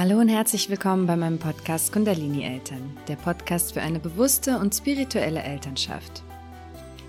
[0.00, 4.72] Hallo und herzlich willkommen bei meinem Podcast Kundalini Eltern, der Podcast für eine bewusste und
[4.72, 6.22] spirituelle Elternschaft.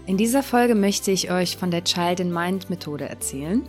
[0.07, 3.61] In dieser Folge möchte ich euch von der Child in Mind Methode erzählen.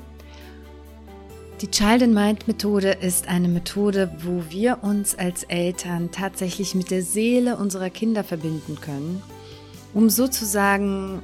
[1.61, 6.91] Die Child in Mind Methode ist eine Methode, wo wir uns als Eltern tatsächlich mit
[6.91, 9.23] der Seele unserer Kinder verbinden können,
[9.93, 11.21] um sozusagen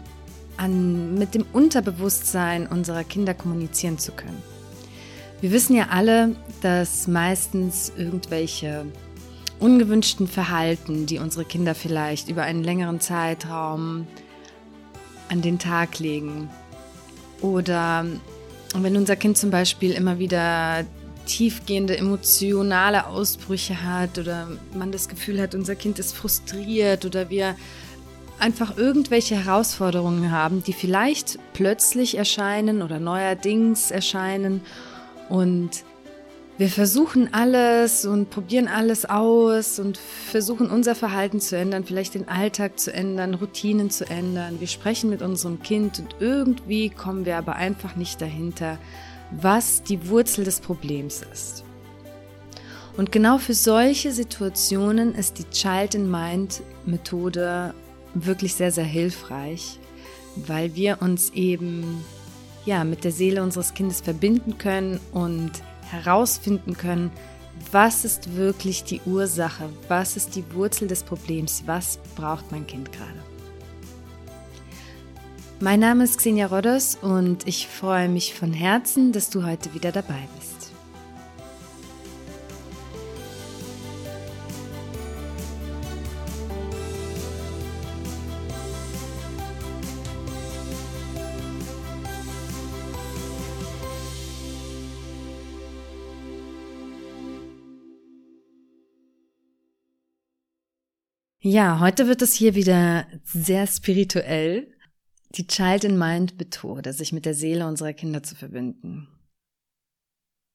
[0.59, 4.43] an, mit dem Unterbewusstsein unserer Kinder kommunizieren zu können.
[5.41, 8.87] Wir wissen ja alle, dass meistens irgendwelche
[9.61, 14.07] ungewünschten Verhalten, die unsere Kinder vielleicht über einen längeren Zeitraum
[15.29, 16.49] an den Tag legen,
[17.43, 18.07] oder
[18.75, 20.85] wenn unser Kind zum Beispiel immer wieder
[21.27, 27.57] tiefgehende emotionale Ausbrüche hat oder man das Gefühl hat, unser Kind ist frustriert oder wir
[28.39, 34.61] einfach irgendwelche Herausforderungen haben, die vielleicht plötzlich erscheinen oder neuerdings erscheinen
[35.29, 35.85] und
[36.59, 42.29] wir versuchen alles und probieren alles aus und versuchen unser Verhalten zu ändern, vielleicht den
[42.29, 44.59] Alltag zu ändern, Routinen zu ändern.
[44.59, 48.79] Wir sprechen mit unserem Kind und irgendwie kommen wir aber einfach nicht dahinter,
[49.33, 51.63] was die Wurzel des Problems ist.
[52.97, 57.75] Und genau für solche Situationen ist die Child in Mind Methode
[58.15, 59.79] wirklich sehr, sehr hilfreich,
[60.37, 62.03] weil wir uns eben
[62.67, 65.53] ja, mit der Seele unseres Kindes verbinden können und
[65.91, 67.11] herausfinden können,
[67.73, 72.93] was ist wirklich die Ursache, was ist die Wurzel des Problems, was braucht mein Kind
[72.93, 73.23] gerade.
[75.61, 79.91] Mein Name ist Xenia Rodos und ich freue mich von Herzen, dass du heute wieder
[79.91, 80.56] dabei bist.
[101.49, 104.67] Ja, heute wird es hier wieder sehr spirituell.
[105.31, 109.07] Die Child in Mind Methode, sich mit der Seele unserer Kinder zu verbinden.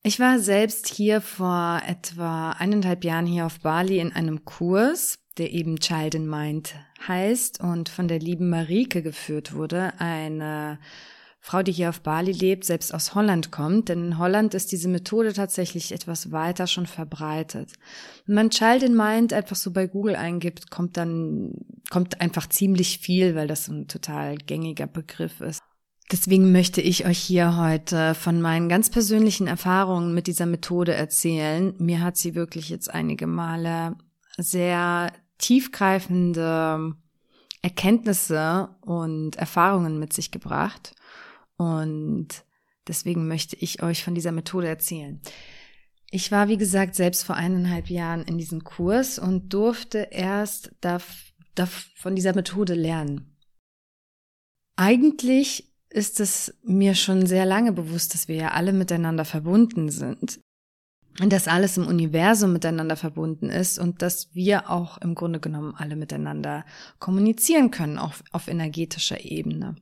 [0.03, 5.53] Ich war selbst hier vor etwa eineinhalb Jahren hier auf Bali in einem Kurs, der
[5.53, 6.75] eben Child in Mind
[7.07, 10.77] heißt und von der lieben Marike geführt wurde, eine
[11.43, 14.87] Frau, die hier auf Bali lebt, selbst aus Holland kommt, denn in Holland ist diese
[14.87, 17.73] Methode tatsächlich etwas weiter schon verbreitet.
[18.27, 21.55] Wenn man Child in Mind einfach so bei Google eingibt, kommt dann,
[21.89, 25.61] kommt einfach ziemlich viel, weil das ein total gängiger Begriff ist.
[26.11, 31.73] Deswegen möchte ich euch hier heute von meinen ganz persönlichen Erfahrungen mit dieser Methode erzählen.
[31.79, 33.95] Mir hat sie wirklich jetzt einige Male
[34.37, 36.93] sehr tiefgreifende
[37.63, 40.93] Erkenntnisse und Erfahrungen mit sich gebracht.
[41.61, 42.43] Und
[42.87, 45.21] deswegen möchte ich euch von dieser Methode erzählen.
[46.09, 50.97] Ich war, wie gesagt, selbst vor eineinhalb Jahren in diesem Kurs und durfte erst da,
[51.53, 53.37] da von dieser Methode lernen.
[54.75, 60.39] Eigentlich ist es mir schon sehr lange bewusst, dass wir ja alle miteinander verbunden sind
[61.21, 65.75] und dass alles im Universum miteinander verbunden ist und dass wir auch im Grunde genommen
[65.77, 66.65] alle miteinander
[66.97, 69.75] kommunizieren können, auch auf energetischer Ebene.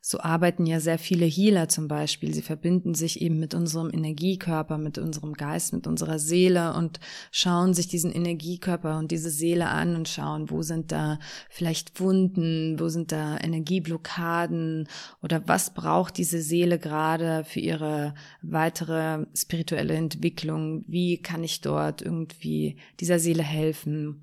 [0.00, 2.32] So arbeiten ja sehr viele Healer zum Beispiel.
[2.32, 7.00] Sie verbinden sich eben mit unserem Energiekörper, mit unserem Geist, mit unserer Seele und
[7.30, 11.18] schauen sich diesen Energiekörper und diese Seele an und schauen, wo sind da
[11.50, 14.88] vielleicht Wunden, wo sind da Energieblockaden
[15.22, 20.84] oder was braucht diese Seele gerade für ihre weitere spirituelle Entwicklung?
[20.86, 24.22] Wie kann ich dort irgendwie dieser Seele helfen?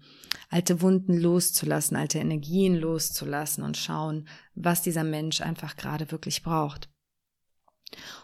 [0.49, 6.89] alte Wunden loszulassen, alte Energien loszulassen und schauen, was dieser Mensch einfach gerade wirklich braucht.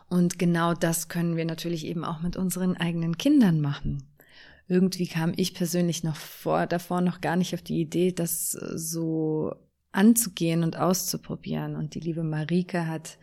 [0.09, 4.03] Und genau das können wir natürlich eben auch mit unseren eigenen Kindern machen.
[4.68, 9.54] Irgendwie kam ich persönlich noch vor, davor noch gar nicht auf die Idee, das so
[9.92, 11.75] anzugehen und auszuprobieren.
[11.75, 13.18] Und die liebe Marike hat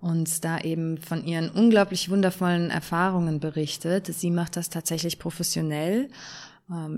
[0.00, 4.06] uns da eben von ihren unglaublich wundervollen Erfahrungen berichtet.
[4.06, 6.08] Sie macht das tatsächlich professionell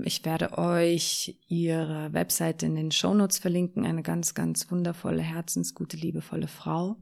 [0.03, 3.85] ich werde euch ihre Webseite in den Shownotes verlinken.
[3.85, 6.97] Eine ganz, ganz wundervolle, herzensgute, liebevolle Frau,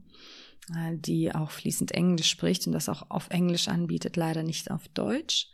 [0.74, 4.88] äh, die auch fließend Englisch spricht und das auch auf Englisch anbietet, leider nicht auf
[4.88, 5.48] Deutsch.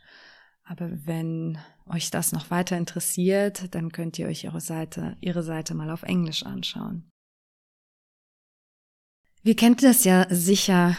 [0.63, 1.57] Aber wenn
[1.87, 6.03] euch das noch weiter interessiert, dann könnt ihr euch ihre Seite, ihre Seite mal auf
[6.03, 7.09] Englisch anschauen.
[9.41, 10.95] Wir kennen das ja sicher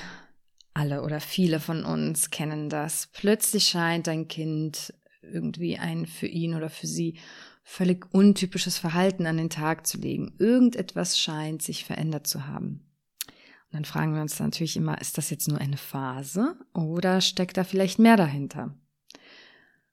[0.74, 3.08] alle oder viele von uns kennen das.
[3.12, 7.18] Plötzlich scheint ein Kind irgendwie ein für ihn oder für sie
[7.62, 10.34] völlig untypisches Verhalten an den Tag zu legen.
[10.38, 12.86] Irgendetwas scheint sich verändert zu haben.
[13.26, 17.56] Und dann fragen wir uns natürlich immer, ist das jetzt nur eine Phase oder steckt
[17.56, 18.74] da vielleicht mehr dahinter?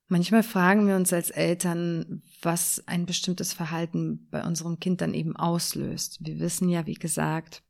[0.08, 5.36] Manchmal fragen wir uns als Eltern, was ein bestimmtes Verhalten bei unserem Kind dann eben
[5.36, 6.26] auslöst.
[6.26, 7.62] Wir wissen ja, wie gesagt,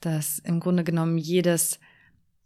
[0.00, 1.78] dass im Grunde genommen jedes,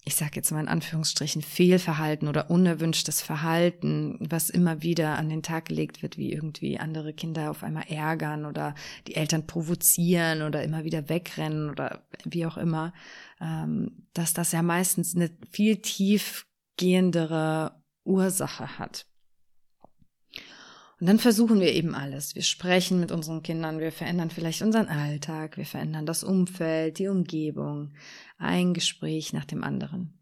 [0.04, 5.44] ich sage jetzt mal in Anführungsstrichen, Fehlverhalten oder unerwünschtes Verhalten, was immer wieder an den
[5.44, 8.74] Tag gelegt wird, wie irgendwie andere Kinder auf einmal ärgern oder
[9.06, 12.92] die Eltern provozieren oder immer wieder wegrennen oder wie auch immer,
[13.40, 19.06] ähm, dass das ja meistens eine viel tiefgehendere Ursache hat.
[21.02, 22.36] Und dann versuchen wir eben alles.
[22.36, 27.08] Wir sprechen mit unseren Kindern, wir verändern vielleicht unseren Alltag, wir verändern das Umfeld, die
[27.08, 27.92] Umgebung,
[28.38, 30.16] ein Gespräch nach dem anderen.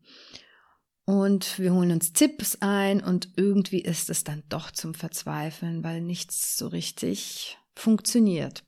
[1.04, 6.00] Und wir holen uns Tipps ein und irgendwie ist es dann doch zum Verzweifeln, weil
[6.00, 8.64] nichts so richtig funktioniert.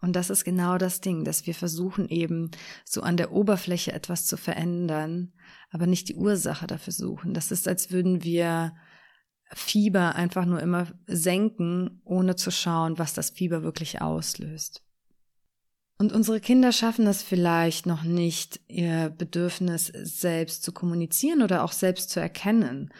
[0.00, 2.50] Und das ist genau das Ding, dass wir versuchen eben
[2.84, 5.32] so an der Oberfläche etwas zu verändern,
[5.70, 7.32] aber nicht die Ursache dafür suchen.
[7.32, 8.74] Das ist, als würden wir
[9.54, 14.82] Fieber einfach nur immer senken, ohne zu schauen, was das Fieber wirklich auslöst.
[15.98, 21.72] Und unsere Kinder schaffen es vielleicht noch nicht, ihr Bedürfnis selbst zu kommunizieren oder auch
[21.72, 22.92] selbst zu erkennen.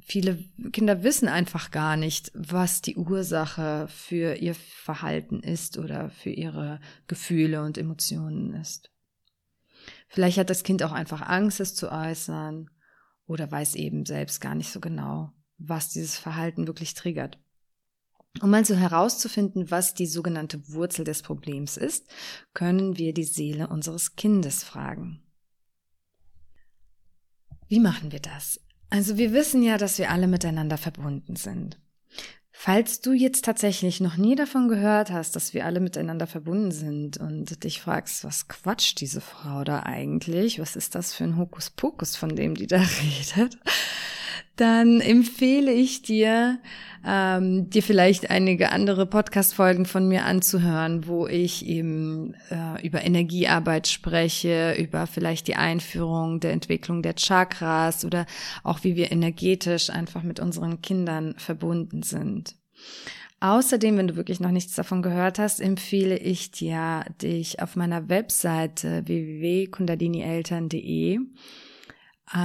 [0.00, 6.30] Viele Kinder wissen einfach gar nicht, was die Ursache für ihr Verhalten ist oder für
[6.30, 8.90] ihre Gefühle und Emotionen ist.
[10.08, 12.68] Vielleicht hat das Kind auch einfach Angst, es zu äußern
[13.26, 17.38] oder weiß eben selbst gar nicht so genau, was dieses Verhalten wirklich triggert.
[18.42, 22.06] Um also herauszufinden, was die sogenannte Wurzel des Problems ist,
[22.52, 25.22] können wir die Seele unseres Kindes fragen.
[27.68, 28.60] Wie machen wir das?
[28.90, 31.80] Also wir wissen ja, dass wir alle miteinander verbunden sind.
[32.56, 37.16] Falls du jetzt tatsächlich noch nie davon gehört hast, dass wir alle miteinander verbunden sind
[37.16, 40.60] und dich fragst, was quatscht diese Frau da eigentlich?
[40.60, 42.80] Was ist das für ein Hokuspokus, von dem die da
[43.36, 43.58] redet?
[44.56, 46.58] Dann empfehle ich dir,
[47.04, 53.88] ähm, dir vielleicht einige andere Podcast-Folgen von mir anzuhören, wo ich eben äh, über Energiearbeit
[53.88, 58.26] spreche, über vielleicht die Einführung der Entwicklung der Chakras oder
[58.62, 62.54] auch wie wir energetisch einfach mit unseren Kindern verbunden sind.
[63.40, 68.08] Außerdem, wenn du wirklich noch nichts davon gehört hast, empfehle ich dir, dich auf meiner
[68.08, 71.18] Webseite www.kundalinieltern.de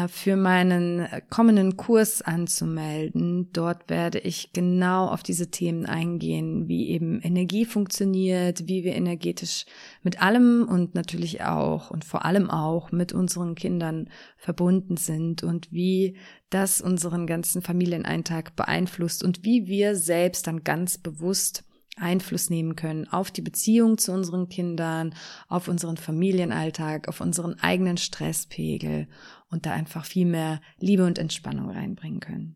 [0.09, 3.49] für meinen kommenden Kurs anzumelden.
[3.53, 9.65] Dort werde ich genau auf diese Themen eingehen, wie eben Energie funktioniert, wie wir energetisch
[10.03, 15.71] mit allem und natürlich auch und vor allem auch mit unseren Kindern verbunden sind und
[15.71, 16.17] wie
[16.49, 21.63] das unseren ganzen Familieneintag beeinflusst und wie wir selbst dann ganz bewusst
[21.99, 25.13] Einfluss nehmen können auf die Beziehung zu unseren Kindern,
[25.47, 29.07] auf unseren Familienalltag, auf unseren eigenen Stresspegel
[29.49, 32.55] und da einfach viel mehr Liebe und Entspannung reinbringen können.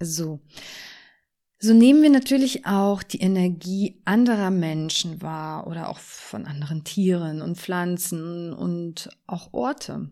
[0.00, 0.40] So.
[1.58, 7.40] So nehmen wir natürlich auch die Energie anderer Menschen wahr oder auch von anderen Tieren
[7.40, 10.10] und Pflanzen und auch Orte.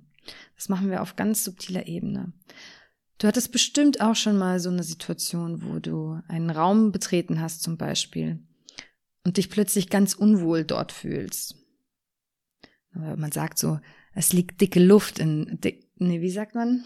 [0.57, 2.33] Das machen wir auf ganz subtiler Ebene.
[3.23, 7.63] Du hattest bestimmt auch schon mal so eine Situation, wo du einen Raum betreten hast
[7.63, 8.41] zum Beispiel
[9.23, 11.55] und dich plötzlich ganz unwohl dort fühlst.
[12.91, 13.79] Man sagt so,
[14.13, 15.61] es liegt dicke Luft in,
[15.99, 16.83] nee, wie sagt man?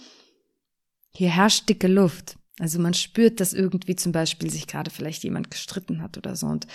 [1.15, 2.37] Hier herrscht dicke Luft.
[2.59, 6.49] Also man spürt, dass irgendwie zum Beispiel sich gerade vielleicht jemand gestritten hat oder so
[6.49, 6.67] und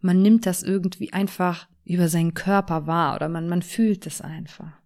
[0.00, 4.80] man nimmt das irgendwie einfach über seinen Körper wahr oder man, man fühlt es einfach.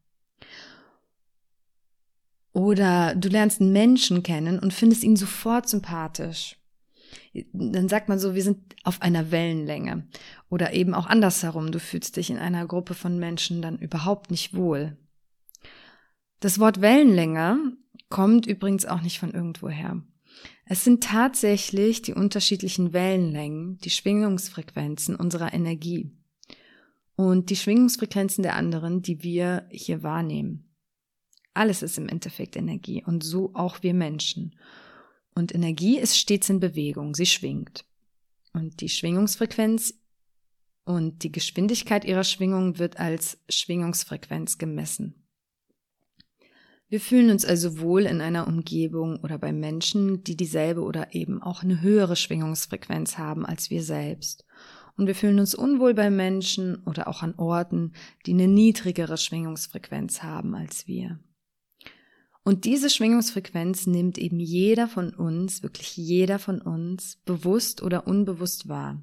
[2.56, 6.56] Oder du lernst einen Menschen kennen und findest ihn sofort sympathisch.
[7.52, 10.08] Dann sagt man so, wir sind auf einer Wellenlänge.
[10.48, 14.54] Oder eben auch andersherum, du fühlst dich in einer Gruppe von Menschen dann überhaupt nicht
[14.54, 14.96] wohl.
[16.40, 17.76] Das Wort Wellenlänge
[18.08, 20.02] kommt übrigens auch nicht von irgendwoher.
[20.64, 26.10] Es sind tatsächlich die unterschiedlichen Wellenlängen, die Schwingungsfrequenzen unserer Energie
[27.16, 30.65] und die Schwingungsfrequenzen der anderen, die wir hier wahrnehmen.
[31.56, 34.56] Alles ist im Endeffekt Energie und so auch wir Menschen.
[35.34, 37.84] Und Energie ist stets in Bewegung, sie schwingt.
[38.52, 39.94] Und die Schwingungsfrequenz
[40.84, 45.26] und die Geschwindigkeit ihrer Schwingung wird als Schwingungsfrequenz gemessen.
[46.88, 51.42] Wir fühlen uns also wohl in einer Umgebung oder bei Menschen, die dieselbe oder eben
[51.42, 54.44] auch eine höhere Schwingungsfrequenz haben als wir selbst.
[54.96, 57.92] Und wir fühlen uns unwohl bei Menschen oder auch an Orten,
[58.25, 61.18] die eine niedrigere Schwingungsfrequenz haben als wir.
[62.46, 68.68] Und diese Schwingungsfrequenz nimmt eben jeder von uns, wirklich jeder von uns, bewusst oder unbewusst
[68.68, 69.02] wahr.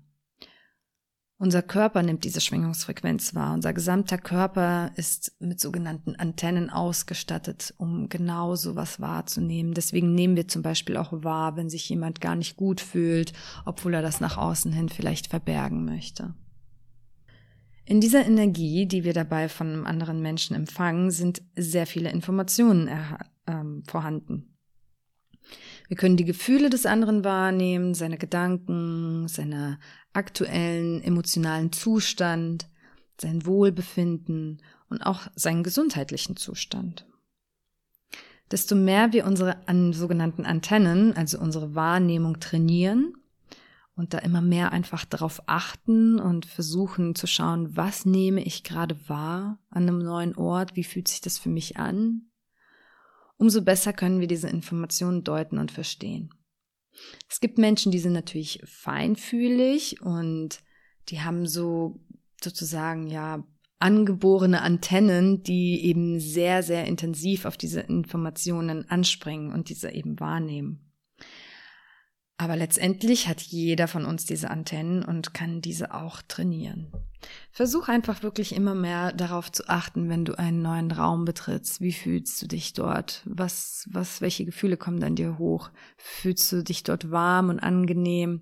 [1.39, 3.53] Unser Körper nimmt diese Schwingungsfrequenz wahr.
[3.53, 9.73] Unser gesamter Körper ist mit sogenannten Antennen ausgestattet, um genau sowas wahrzunehmen.
[9.73, 13.33] Deswegen nehmen wir zum Beispiel auch wahr, wenn sich jemand gar nicht gut fühlt,
[13.65, 16.33] obwohl er das nach außen hin vielleicht verbergen möchte.
[17.83, 22.87] In dieser Energie, die wir dabei von anderen Menschen empfangen, sind sehr viele Informationen
[23.47, 24.53] ähm, vorhanden.
[25.87, 29.79] Wir können die Gefühle des anderen wahrnehmen, seine Gedanken, seine
[30.13, 32.69] aktuellen emotionalen Zustand,
[33.19, 37.05] sein Wohlbefinden und auch seinen gesundheitlichen Zustand.
[38.51, 43.13] Desto mehr wir unsere an, sogenannten Antennen, also unsere Wahrnehmung trainieren
[43.95, 48.97] und da immer mehr einfach darauf achten und versuchen zu schauen, was nehme ich gerade
[49.07, 52.29] wahr an einem neuen Ort, wie fühlt sich das für mich an,
[53.43, 56.29] umso besser können wir diese Informationen deuten und verstehen.
[57.29, 60.61] Es gibt Menschen, die sind natürlich feinfühlig und
[61.09, 61.99] die haben so
[62.41, 63.43] sozusagen ja
[63.79, 70.92] angeborene Antennen, die eben sehr, sehr intensiv auf diese Informationen anspringen und diese eben wahrnehmen.
[72.37, 76.91] Aber letztendlich hat jeder von uns diese Antennen und kann diese auch trainieren.
[77.51, 81.79] Versuch einfach wirklich immer mehr darauf zu achten, wenn du einen neuen Raum betrittst.
[81.79, 83.21] Wie fühlst du dich dort?
[83.25, 85.69] Was, was, welche Gefühle kommen dann dir hoch?
[85.97, 88.41] Fühlst du dich dort warm und angenehm?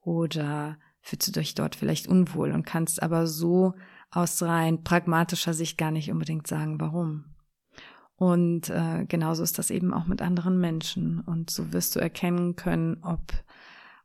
[0.00, 3.74] Oder fühlst du dich dort vielleicht unwohl und kannst aber so
[4.10, 7.26] aus rein pragmatischer Sicht gar nicht unbedingt sagen, warum?
[8.20, 11.20] Und äh, genauso ist das eben auch mit anderen Menschen.
[11.20, 13.32] Und so wirst du erkennen können, ob,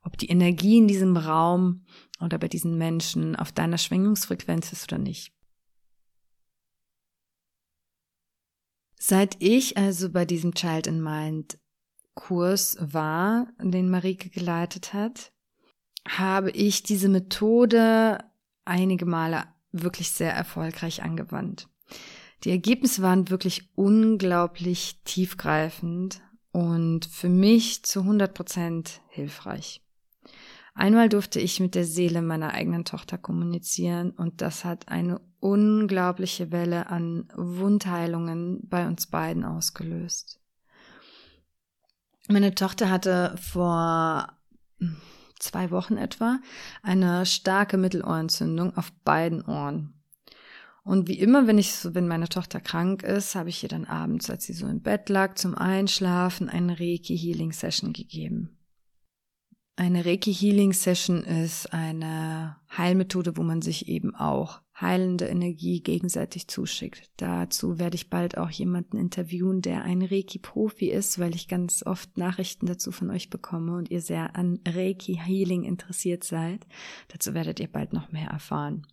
[0.03, 1.83] ob die Energie in diesem Raum
[2.21, 5.33] oder bei diesen Menschen auf deiner Schwingungsfrequenz ist oder nicht.
[8.97, 11.59] Seit ich also bei diesem Child in Mind
[12.13, 15.33] Kurs war, den Marike geleitet hat,
[16.07, 18.23] habe ich diese Methode
[18.63, 19.43] einige Male
[19.73, 21.67] wirklich sehr erfolgreich angewandt.
[22.45, 26.21] Die Ergebnisse waren wirklich unglaublich tiefgreifend
[26.51, 29.81] und für mich zu 100 Prozent hilfreich.
[30.75, 36.51] Einmal durfte ich mit der Seele meiner eigenen Tochter kommunizieren und das hat eine unglaubliche
[36.51, 40.39] Welle an Wundheilungen bei uns beiden ausgelöst.
[42.27, 44.33] Meine Tochter hatte vor
[45.39, 46.39] zwei Wochen etwa
[46.83, 49.94] eine starke Mittelohrentzündung auf beiden Ohren.
[50.85, 53.85] Und wie immer, wenn ich so, wenn meine Tochter krank ist, habe ich ihr dann
[53.85, 58.59] abends, als sie so im Bett lag, zum Einschlafen eine Reiki Healing Session gegeben.
[59.77, 66.47] Eine Reiki Healing Session ist eine Heilmethode, wo man sich eben auch heilende Energie gegenseitig
[66.49, 67.09] zuschickt.
[67.17, 72.15] Dazu werde ich bald auch jemanden interviewen, der ein Reiki-Profi ist, weil ich ganz oft
[72.15, 76.67] Nachrichten dazu von euch bekomme und ihr sehr an Reiki Healing interessiert seid.
[77.07, 78.85] Dazu werdet ihr bald noch mehr erfahren.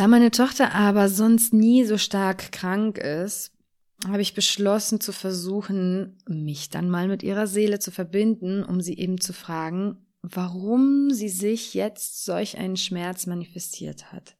[0.00, 3.52] Da meine Tochter aber sonst nie so stark krank ist,
[4.08, 8.96] habe ich beschlossen zu versuchen, mich dann mal mit ihrer Seele zu verbinden, um sie
[8.96, 14.38] eben zu fragen, warum sie sich jetzt solch einen Schmerz manifestiert hat.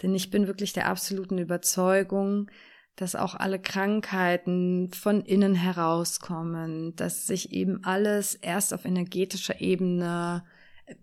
[0.00, 2.50] Denn ich bin wirklich der absoluten Überzeugung,
[2.96, 10.44] dass auch alle Krankheiten von innen herauskommen, dass sich eben alles erst auf energetischer Ebene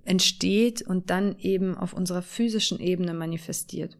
[0.06, 3.98] entsteht und dann eben auf unserer physischen Ebene manifestiert.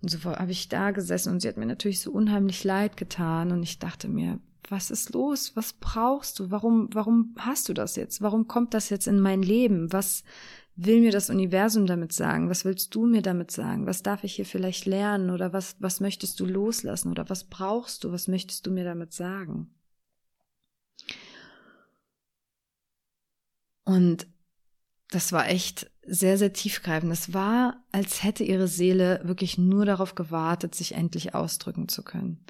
[0.00, 3.52] Und so habe ich da gesessen und sie hat mir natürlich so unheimlich leid getan
[3.52, 5.52] und ich dachte mir, was ist los?
[5.54, 6.50] Was brauchst du?
[6.50, 8.22] Warum, warum hast du das jetzt?
[8.22, 9.92] Warum kommt das jetzt in mein Leben?
[9.92, 10.24] Was
[10.76, 12.48] will mir das Universum damit sagen?
[12.48, 13.86] Was willst du mir damit sagen?
[13.86, 15.30] Was darf ich hier vielleicht lernen?
[15.30, 17.10] Oder was, was möchtest du loslassen?
[17.10, 18.12] Oder was brauchst du?
[18.12, 19.70] Was möchtest du mir damit sagen?
[23.84, 24.26] Und
[25.12, 27.12] das war echt sehr, sehr tiefgreifend.
[27.12, 32.44] Es war, als hätte ihre Seele wirklich nur darauf gewartet, sich endlich ausdrücken zu können.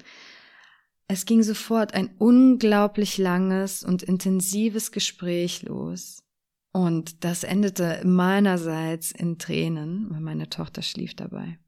[1.07, 6.23] Es ging sofort ein unglaublich langes und intensives Gespräch los.
[6.71, 11.59] Und das endete meinerseits in Tränen, weil meine Tochter schlief dabei.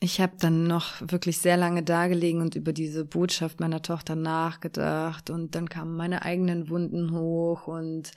[0.00, 5.28] Ich habe dann noch wirklich sehr lange dagelegen und über diese Botschaft meiner Tochter nachgedacht
[5.30, 8.12] und dann kamen meine eigenen Wunden hoch und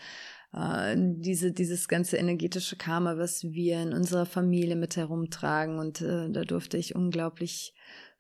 [0.54, 5.80] äh, diese, dieses ganze energetische Karma, was wir in unserer Familie mit herumtragen.
[5.80, 7.74] Und äh, da durfte ich unglaublich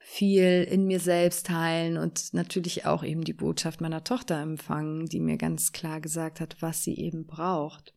[0.03, 5.19] viel in mir selbst heilen und natürlich auch eben die Botschaft meiner Tochter empfangen, die
[5.19, 7.93] mir ganz klar gesagt hat, was sie eben braucht.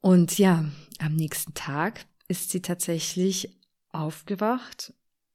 [0.00, 0.66] Und ja,
[0.98, 3.58] am nächsten Tag ist sie tatsächlich
[3.90, 4.92] aufgewacht,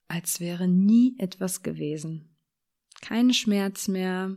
[0.07, 2.36] als wäre nie etwas gewesen.
[3.01, 4.36] Kein Schmerz mehr,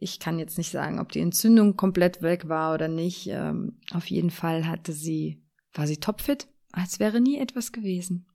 [0.00, 3.26] Ich kann jetzt nicht sagen, ob die Entzündung komplett weg war oder nicht.
[3.26, 5.42] Ähm, auf jeden Fall hatte sie,
[5.74, 8.26] war sie topfit, als wäre nie etwas gewesen.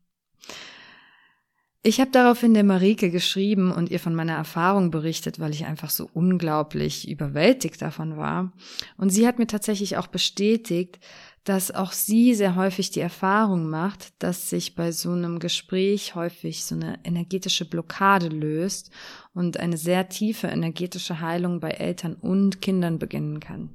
[1.86, 5.90] Ich habe daraufhin der Marike geschrieben und ihr von meiner Erfahrung berichtet, weil ich einfach
[5.90, 8.54] so unglaublich überwältigt davon war.
[8.98, 11.00] Und sie hat mir tatsächlich auch bestätigt,
[11.44, 16.64] dass auch sie sehr häufig die Erfahrung macht, dass sich bei so einem Gespräch häufig
[16.64, 18.92] so eine energetische Blockade löst
[19.34, 23.70] und eine sehr tiefe energetische Heilung bei Eltern und Kindern beginnen kann.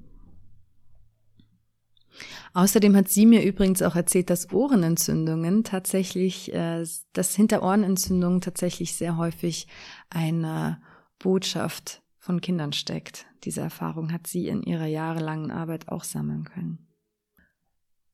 [2.55, 8.95] Außerdem hat sie mir übrigens auch erzählt, dass Ohrenentzündungen tatsächlich, äh, dass hinter Ohrenentzündungen tatsächlich
[8.95, 9.69] sehr häufig
[10.11, 10.81] eine
[11.19, 13.27] Botschaft von Kindern steckt.
[13.45, 16.88] Diese Erfahrung hat sie in ihrer jahrelangen Arbeit auch sammeln können.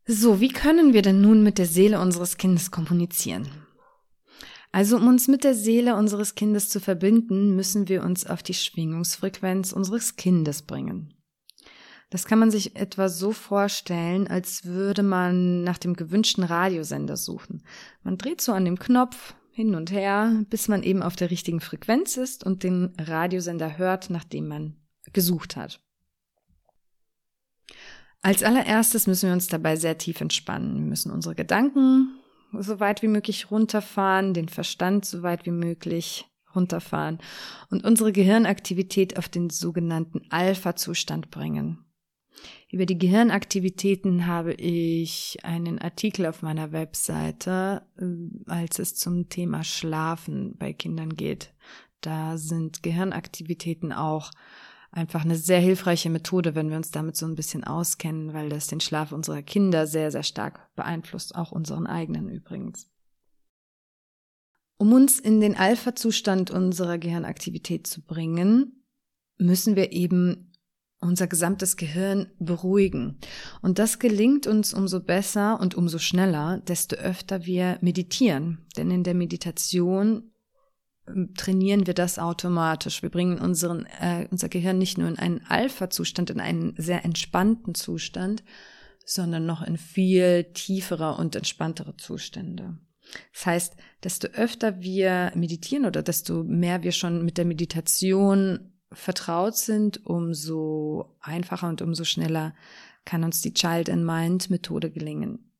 [0.06, 3.48] So, wie können wir denn nun mit der Seele unseres Kindes kommunizieren?
[4.70, 8.52] Also um uns mit der Seele unseres Kindes zu verbinden, müssen wir uns auf die
[8.52, 11.14] Schwingungsfrequenz unseres Kindes bringen.
[12.10, 17.62] Das kann man sich etwa so vorstellen, als würde man nach dem gewünschten Radiosender suchen.
[18.02, 21.60] Man dreht so an dem Knopf hin und her, bis man eben auf der richtigen
[21.60, 24.76] Frequenz ist und den Radiosender hört, nachdem man
[25.12, 25.83] gesucht hat.
[28.24, 30.76] Als allererstes müssen wir uns dabei sehr tief entspannen.
[30.76, 32.18] Wir müssen unsere Gedanken
[32.58, 36.24] so weit wie möglich runterfahren, den Verstand so weit wie möglich
[36.56, 37.18] runterfahren
[37.68, 41.84] und unsere Gehirnaktivität auf den sogenannten Alpha-Zustand bringen.
[42.70, 49.64] Über die Gehirnaktivitäten habe ich einen Artikel auf meiner Webseite, äh, als es zum Thema
[49.64, 51.52] Schlafen bei Kindern geht.
[52.00, 54.30] Da sind Gehirnaktivitäten auch
[54.94, 58.68] einfach eine sehr hilfreiche Methode, wenn wir uns damit so ein bisschen auskennen, weil das
[58.68, 62.88] den Schlaf unserer Kinder sehr, sehr stark beeinflusst, auch unseren eigenen übrigens.
[64.76, 68.84] Um uns in den Alpha-Zustand unserer Gehirnaktivität zu bringen,
[69.38, 70.52] müssen wir eben
[71.00, 73.18] unser gesamtes Gehirn beruhigen.
[73.62, 78.64] Und das gelingt uns umso besser und umso schneller, desto öfter wir meditieren.
[78.76, 80.33] Denn in der Meditation
[81.36, 83.02] trainieren wir das automatisch.
[83.02, 87.74] Wir bringen unseren, äh, unser Gehirn nicht nur in einen Alpha-Zustand, in einen sehr entspannten
[87.74, 88.42] Zustand,
[89.04, 92.78] sondern noch in viel tieferer und entspanntere Zustände.
[93.32, 99.56] Das heißt, desto öfter wir meditieren oder desto mehr wir schon mit der Meditation vertraut
[99.56, 102.54] sind, umso einfacher und umso schneller
[103.04, 105.50] kann uns die Child in Mind Methode gelingen.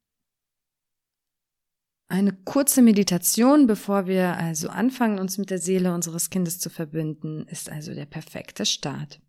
[2.06, 7.46] Eine kurze Meditation, bevor wir also anfangen, uns mit der Seele unseres Kindes zu verbinden,
[7.48, 9.20] ist also der perfekte Start.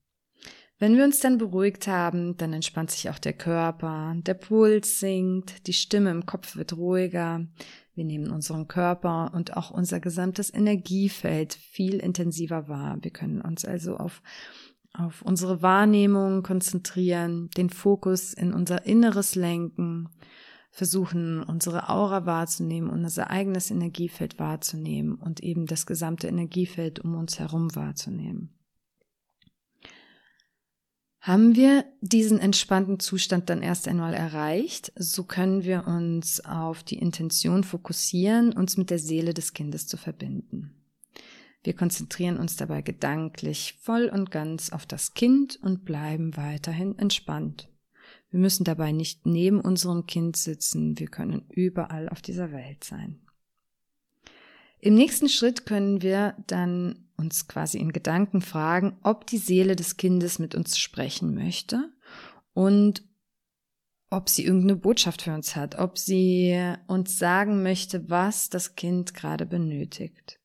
[0.77, 5.67] Wenn wir uns dann beruhigt haben, dann entspannt sich auch der Körper, der Puls sinkt,
[5.67, 7.47] die Stimme im Kopf wird ruhiger,
[7.95, 12.97] wir nehmen unseren Körper und auch unser gesamtes Energiefeld viel intensiver wahr.
[13.01, 14.21] Wir können uns also auf,
[14.91, 20.09] auf unsere Wahrnehmung konzentrieren, den Fokus in unser Inneres lenken
[20.75, 27.39] versuchen, unsere Aura wahrzunehmen, unser eigenes Energiefeld wahrzunehmen und eben das gesamte Energiefeld um uns
[27.39, 28.53] herum wahrzunehmen.
[31.21, 36.99] Haben wir diesen entspannten Zustand dann erst einmal erreicht, so können wir uns auf die
[36.99, 40.75] Intention fokussieren, uns mit der Seele des Kindes zu verbinden.
[41.63, 47.69] Wir konzentrieren uns dabei gedanklich voll und ganz auf das Kind und bleiben weiterhin entspannt.
[48.35, 53.21] Wir müssen dabei nicht neben unserem Kind sitzen, wir können überall auf dieser Welt sein.
[54.77, 59.95] Im nächsten Schritt können wir dann uns quasi in Gedanken fragen, ob die Seele des
[59.95, 61.93] Kindes mit uns sprechen möchte
[62.53, 63.05] und
[64.09, 69.13] ob sie irgendeine Botschaft für uns hat, ob sie uns sagen möchte, was das Kind
[69.13, 70.41] gerade benötigt.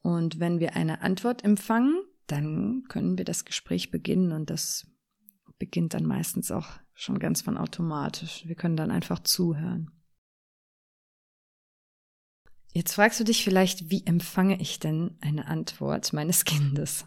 [0.00, 4.88] Und wenn wir eine Antwort empfangen, dann können wir das Gespräch beginnen und das
[5.60, 8.46] beginnt dann meistens auch schon ganz von automatisch.
[8.46, 9.90] Wir können dann einfach zuhören.
[12.72, 17.04] Jetzt fragst du dich vielleicht, wie empfange ich denn eine Antwort meines Kindes?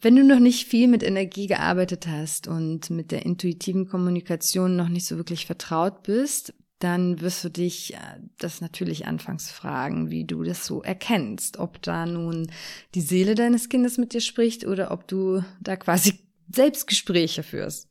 [0.00, 4.88] Wenn du noch nicht viel mit Energie gearbeitet hast und mit der intuitiven Kommunikation noch
[4.88, 7.98] nicht so wirklich vertraut bist, dann wirst du dich äh,
[8.38, 12.50] das natürlich anfangs fragen, wie du das so erkennst, ob da nun
[12.94, 16.18] die Seele deines Kindes mit dir spricht oder ob du da quasi
[16.54, 17.88] Selbstgespräche führst.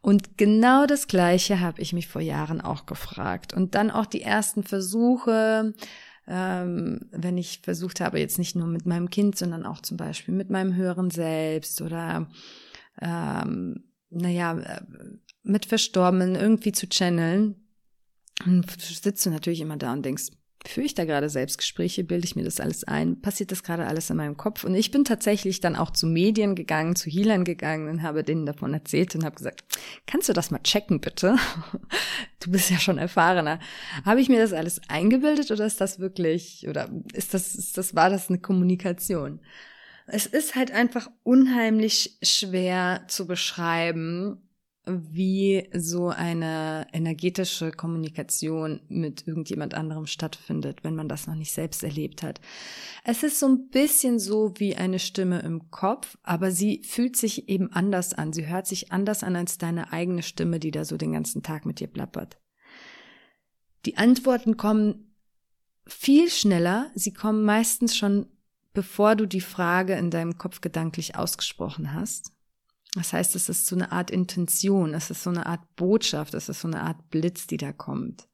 [0.00, 3.54] Und genau das Gleiche habe ich mich vor Jahren auch gefragt.
[3.54, 5.74] Und dann auch die ersten Versuche,
[6.26, 10.34] ähm, wenn ich versucht habe, jetzt nicht nur mit meinem Kind, sondern auch zum Beispiel
[10.34, 12.28] mit meinem höheren Selbst oder
[13.00, 14.80] ähm, naja, äh,
[15.42, 17.56] mit Verstorbenen irgendwie zu channeln,
[18.78, 20.30] sitzt du natürlich immer da und denkst,
[20.66, 24.10] führe ich da gerade Selbstgespräche, bilde ich mir das alles ein, passiert das gerade alles
[24.10, 24.64] in meinem Kopf.
[24.64, 28.46] Und ich bin tatsächlich dann auch zu Medien gegangen, zu Healern gegangen und habe denen
[28.46, 29.64] davon erzählt und habe gesagt,
[30.06, 31.36] kannst du das mal checken, bitte?
[32.40, 33.58] Du bist ja schon erfahrener.
[34.04, 37.94] Habe ich mir das alles eingebildet oder ist das wirklich, oder ist das, ist das,
[37.94, 39.40] war das eine Kommunikation?
[40.06, 44.46] Es ist halt einfach unheimlich schwer zu beschreiben,
[44.86, 51.82] wie so eine energetische Kommunikation mit irgendjemand anderem stattfindet, wenn man das noch nicht selbst
[51.82, 52.40] erlebt hat.
[53.02, 57.48] Es ist so ein bisschen so wie eine Stimme im Kopf, aber sie fühlt sich
[57.48, 58.32] eben anders an.
[58.34, 61.64] Sie hört sich anders an als deine eigene Stimme, die da so den ganzen Tag
[61.64, 62.38] mit dir plappert.
[63.86, 65.14] Die Antworten kommen
[65.86, 66.90] viel schneller.
[66.94, 68.26] Sie kommen meistens schon,
[68.74, 72.32] bevor du die Frage in deinem Kopf gedanklich ausgesprochen hast.
[72.94, 76.48] Das heißt, es ist so eine Art Intention, es ist so eine Art Botschaft, es
[76.48, 78.28] ist so eine Art Blitz, die da kommt.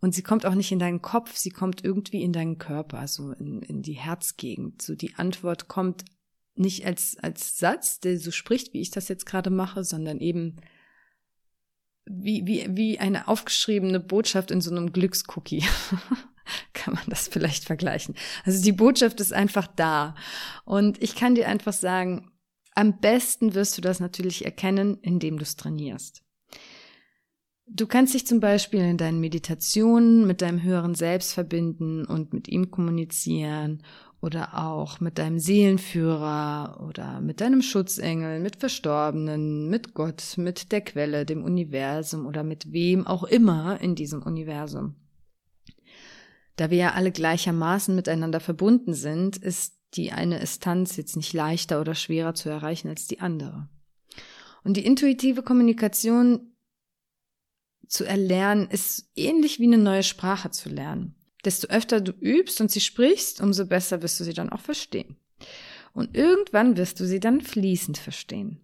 [0.00, 3.32] Und sie kommt auch nicht in deinen Kopf, sie kommt irgendwie in deinen Körper, so
[3.32, 4.80] in, in die Herzgegend.
[4.80, 6.04] So die Antwort kommt
[6.54, 10.56] nicht als, als Satz, der so spricht, wie ich das jetzt gerade mache, sondern eben
[12.06, 15.64] wie, wie, wie eine aufgeschriebene Botschaft in so einem Glückscookie.
[16.72, 18.14] kann man das vielleicht vergleichen.
[18.44, 20.14] Also die Botschaft ist einfach da.
[20.64, 22.29] Und ich kann dir einfach sagen,
[22.74, 26.22] am besten wirst du das natürlich erkennen, indem du es trainierst.
[27.72, 32.48] Du kannst dich zum Beispiel in deinen Meditationen mit deinem höheren Selbst verbinden und mit
[32.48, 33.82] ihm kommunizieren
[34.20, 40.80] oder auch mit deinem Seelenführer oder mit deinem Schutzengel, mit Verstorbenen, mit Gott, mit der
[40.80, 44.96] Quelle, dem Universum oder mit wem auch immer in diesem Universum.
[46.56, 51.80] Da wir ja alle gleichermaßen miteinander verbunden sind, ist die eine Instanz jetzt nicht leichter
[51.80, 53.68] oder schwerer zu erreichen als die andere.
[54.62, 56.52] Und die intuitive Kommunikation
[57.86, 61.16] zu erlernen ist ähnlich wie eine neue Sprache zu lernen.
[61.44, 65.16] Desto öfter du übst und sie sprichst, umso besser wirst du sie dann auch verstehen.
[65.92, 68.60] Und irgendwann wirst du sie dann fließend verstehen.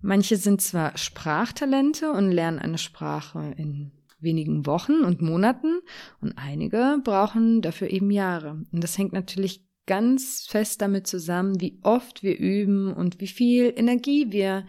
[0.00, 5.80] Manche sind zwar Sprachtalente und lernen eine Sprache in wenigen Wochen und Monaten
[6.20, 8.64] und einige brauchen dafür eben Jahre.
[8.72, 13.72] Und das hängt natürlich ganz fest damit zusammen, wie oft wir üben und wie viel
[13.74, 14.64] Energie wir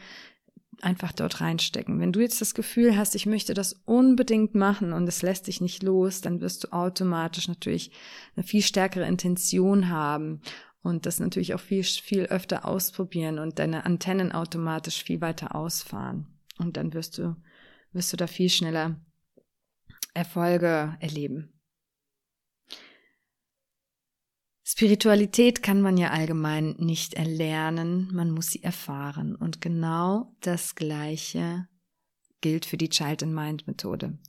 [0.82, 2.00] einfach dort reinstecken.
[2.00, 5.62] Wenn du jetzt das Gefühl hast, ich möchte das unbedingt machen und es lässt dich
[5.62, 7.92] nicht los, dann wirst du automatisch natürlich
[8.36, 10.42] eine viel stärkere Intention haben
[10.82, 16.28] und das natürlich auch viel, viel öfter ausprobieren und deine Antennen automatisch viel weiter ausfahren.
[16.58, 17.36] Und dann wirst du,
[17.92, 18.96] wirst du da viel schneller
[20.14, 21.59] Erfolge erleben.
[24.72, 29.36] Spiritualität kann man ja allgemein nicht erlernen, man muss sie erfahren.
[29.36, 31.68] Und genau das Gleiche
[32.42, 34.20] gilt für die Child in Mind Methode.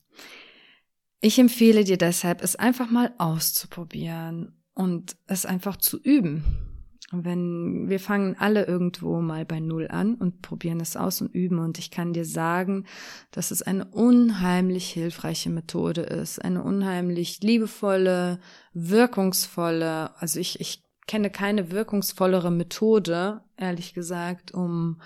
[1.21, 6.70] Ich empfehle dir deshalb, es einfach mal auszuprobieren und es einfach zu üben.
[7.13, 11.59] Wenn wir fangen alle irgendwo mal bei Null an und probieren es aus und üben.
[11.59, 12.85] Und ich kann dir sagen,
[13.33, 16.39] dass es eine unheimlich hilfreiche Methode ist.
[16.45, 18.39] Eine unheimlich liebevolle,
[18.75, 25.01] wirkungsvolle, also ich, ich kenne keine wirkungsvollere Methode, ehrlich gesagt, um,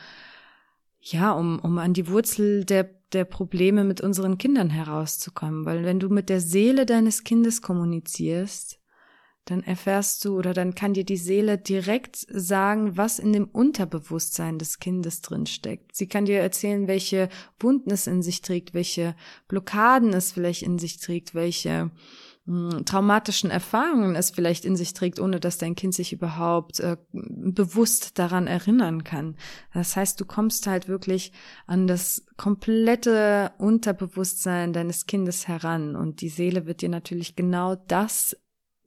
[1.01, 5.64] ja, um, um an die Wurzel der, der Probleme mit unseren Kindern herauszukommen.
[5.64, 8.79] Weil wenn du mit der Seele deines Kindes kommunizierst,
[9.45, 14.59] dann erfährst du oder dann kann dir die Seele direkt sagen, was in dem Unterbewusstsein
[14.59, 15.95] des Kindes drin steckt.
[15.95, 17.29] Sie kann dir erzählen, welche
[17.61, 19.15] Wunden es in sich trägt, welche
[19.49, 21.91] Blockaden es vielleicht in sich trägt, welche
[22.47, 26.97] hm, traumatischen Erfahrungen es vielleicht in sich trägt, ohne dass dein Kind sich überhaupt äh,
[27.13, 29.37] bewusst daran erinnern kann.
[29.75, 31.33] Das heißt, du kommst halt wirklich
[31.67, 38.37] an das komplette Unterbewusstsein deines Kindes heran und die Seele wird dir natürlich genau das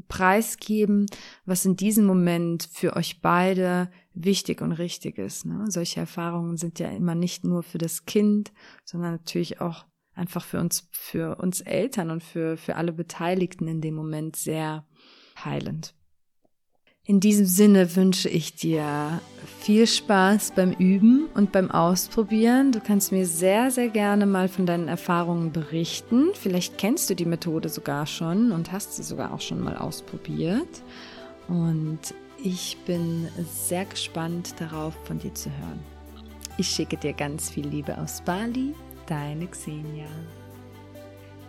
[0.07, 1.05] preisgeben,
[1.45, 5.45] was in diesem Moment für euch beide wichtig und richtig ist.
[5.45, 5.65] Ne?
[5.69, 8.51] Solche Erfahrungen sind ja immer nicht nur für das Kind,
[8.83, 13.81] sondern natürlich auch einfach für uns, für uns Eltern und für, für alle Beteiligten in
[13.81, 14.85] dem Moment sehr
[15.43, 15.93] heilend.
[17.09, 19.21] In diesem Sinne wünsche ich dir
[19.61, 22.73] viel Spaß beim Üben und beim Ausprobieren.
[22.73, 26.31] Du kannst mir sehr, sehr gerne mal von deinen Erfahrungen berichten.
[26.33, 30.67] Vielleicht kennst du die Methode sogar schon und hast sie sogar auch schon mal ausprobiert.
[31.47, 31.99] Und
[32.43, 35.79] ich bin sehr gespannt darauf, von dir zu hören.
[36.57, 38.73] Ich schicke dir ganz viel Liebe aus Bali,
[39.05, 40.09] deine Xenia.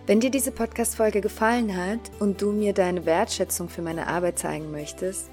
[0.07, 4.71] Wenn dir diese Podcast-Folge gefallen hat und du mir deine Wertschätzung für meine Arbeit zeigen
[4.71, 5.33] möchtest,